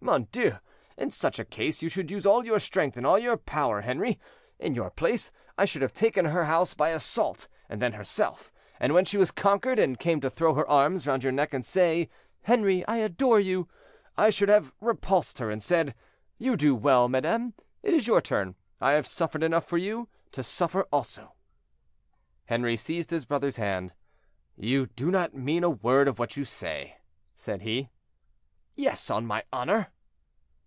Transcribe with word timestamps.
Oh! 0.00 0.06
mon 0.12 0.28
Dieu! 0.30 0.56
in 0.96 1.10
such 1.10 1.38
a 1.40 1.44
case 1.44 1.82
you 1.82 1.88
should 1.90 2.08
use 2.10 2.24
all 2.24 2.46
your 2.46 2.60
strength 2.60 2.96
and 2.96 3.04
all 3.04 3.18
your 3.18 3.36
power, 3.36 3.80
Henri. 3.82 4.18
In 4.60 4.74
your 4.76 4.90
place, 4.90 5.30
I 5.58 5.64
should 5.66 5.82
have 5.82 5.92
taken 5.92 6.24
her 6.26 6.44
house 6.46 6.72
by 6.72 6.90
assault, 6.90 7.46
and 7.68 7.82
then 7.82 7.92
herself; 7.94 8.50
and 8.80 8.94
when 8.94 9.04
she 9.04 9.18
was 9.18 9.32
conquered, 9.32 9.78
and 9.80 9.98
came 9.98 10.20
to 10.20 10.30
throw 10.30 10.54
her 10.54 10.66
arms 10.70 11.04
round 11.06 11.24
your 11.24 11.32
neck 11.32 11.52
and 11.52 11.62
say, 11.64 12.08
'Henri, 12.46 12.86
I 12.86 12.98
adore 12.98 13.40
you,' 13.40 13.66
I 14.16 14.30
should 14.30 14.48
have 14.48 14.72
repulsed 14.80 15.40
her, 15.40 15.50
and 15.50 15.60
said, 15.62 15.94
'You 16.38 16.56
do 16.56 16.74
well, 16.76 17.08
madame; 17.08 17.52
it 17.82 17.92
is 17.92 18.06
your 18.06 18.20
turn—I 18.22 18.92
have 18.92 19.06
suffered 19.06 19.42
enough 19.42 19.64
for 19.66 19.78
you—to 19.78 20.42
suffer 20.44 20.86
also.'" 20.92 21.34
Henri 22.46 22.76
seized 22.78 23.10
his 23.10 23.24
brother's 23.26 23.56
hand. 23.56 23.92
"You 24.56 24.86
do 24.86 25.10
not 25.10 25.34
mean 25.34 25.64
a 25.64 25.68
word 25.70 26.06
of 26.08 26.18
what 26.20 26.34
you 26.36 26.44
say," 26.46 26.98
said 27.34 27.62
he. 27.62 27.90
"Yes, 28.74 29.10
on 29.10 29.26
my 29.26 29.42
honor." 29.52 29.88